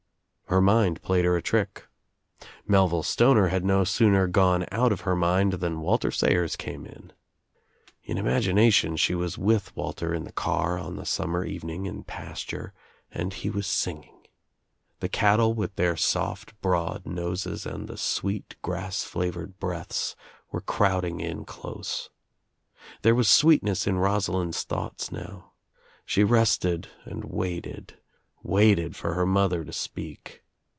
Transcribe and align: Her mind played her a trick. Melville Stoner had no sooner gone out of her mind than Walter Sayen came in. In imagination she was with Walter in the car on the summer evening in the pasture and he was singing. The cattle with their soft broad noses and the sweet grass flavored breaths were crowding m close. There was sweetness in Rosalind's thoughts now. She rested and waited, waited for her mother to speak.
Her 0.51 0.59
mind 0.59 1.01
played 1.01 1.23
her 1.23 1.37
a 1.37 1.41
trick. 1.41 1.87
Melville 2.67 3.03
Stoner 3.03 3.47
had 3.47 3.63
no 3.63 3.85
sooner 3.85 4.27
gone 4.27 4.65
out 4.69 4.91
of 4.91 5.01
her 5.01 5.15
mind 5.15 5.53
than 5.53 5.79
Walter 5.79 6.11
Sayen 6.11 6.49
came 6.57 6.85
in. 6.85 7.13
In 8.03 8.17
imagination 8.17 8.97
she 8.97 9.15
was 9.15 9.37
with 9.37 9.73
Walter 9.77 10.13
in 10.13 10.25
the 10.25 10.33
car 10.33 10.77
on 10.77 10.97
the 10.97 11.05
summer 11.05 11.45
evening 11.45 11.85
in 11.85 11.99
the 11.99 12.03
pasture 12.03 12.73
and 13.13 13.33
he 13.33 13.49
was 13.49 13.65
singing. 13.65 14.27
The 14.99 15.07
cattle 15.07 15.53
with 15.53 15.77
their 15.77 15.95
soft 15.95 16.59
broad 16.59 17.05
noses 17.05 17.65
and 17.65 17.87
the 17.87 17.95
sweet 17.95 18.57
grass 18.61 19.03
flavored 19.05 19.57
breaths 19.57 20.17
were 20.51 20.59
crowding 20.59 21.23
m 21.23 21.45
close. 21.45 22.09
There 23.03 23.15
was 23.15 23.29
sweetness 23.29 23.87
in 23.87 23.99
Rosalind's 23.99 24.63
thoughts 24.65 25.13
now. 25.13 25.53
She 26.03 26.25
rested 26.25 26.89
and 27.05 27.23
waited, 27.23 27.97
waited 28.43 28.97
for 28.97 29.13
her 29.13 29.25
mother 29.25 29.63
to 29.63 29.71
speak. 29.71 30.39